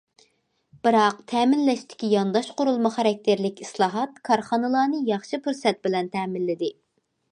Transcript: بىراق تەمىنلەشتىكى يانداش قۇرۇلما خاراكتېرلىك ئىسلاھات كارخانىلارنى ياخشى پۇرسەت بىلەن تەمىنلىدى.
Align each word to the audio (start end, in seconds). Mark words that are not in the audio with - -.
بىراق 0.85 1.17
تەمىنلەشتىكى 1.33 2.09
يانداش 2.13 2.49
قۇرۇلما 2.61 2.91
خاراكتېرلىك 2.95 3.61
ئىسلاھات 3.67 4.17
كارخانىلارنى 4.31 5.03
ياخشى 5.11 5.41
پۇرسەت 5.45 5.85
بىلەن 5.89 6.11
تەمىنلىدى. 6.17 6.73